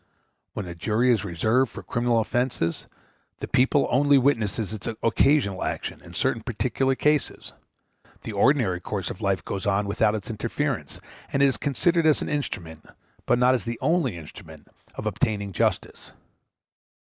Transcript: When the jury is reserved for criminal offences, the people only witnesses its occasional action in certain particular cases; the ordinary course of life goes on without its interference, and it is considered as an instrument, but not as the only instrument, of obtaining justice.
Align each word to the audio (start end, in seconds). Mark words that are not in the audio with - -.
When 0.53 0.65
the 0.65 0.73
jury 0.73 1.11
is 1.11 1.23
reserved 1.23 1.69
for 1.69 1.83
criminal 1.83 2.17
offences, 2.17 2.87
the 3.37 3.47
people 3.47 3.85
only 3.91 4.17
witnesses 4.17 4.73
its 4.73 4.87
occasional 5.03 5.63
action 5.63 6.01
in 6.01 6.15
certain 6.15 6.41
particular 6.41 6.95
cases; 6.95 7.53
the 8.23 8.31
ordinary 8.31 8.79
course 8.79 9.11
of 9.11 9.21
life 9.21 9.45
goes 9.45 9.67
on 9.67 9.85
without 9.85 10.15
its 10.15 10.27
interference, 10.31 10.99
and 11.31 11.43
it 11.43 11.45
is 11.45 11.55
considered 11.57 12.07
as 12.07 12.19
an 12.19 12.29
instrument, 12.29 12.83
but 13.27 13.37
not 13.37 13.53
as 13.53 13.63
the 13.65 13.77
only 13.79 14.17
instrument, 14.17 14.69
of 14.95 15.05
obtaining 15.05 15.53
justice. 15.53 16.13